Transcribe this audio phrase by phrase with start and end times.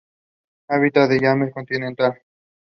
[0.71, 2.15] It produces traction motors.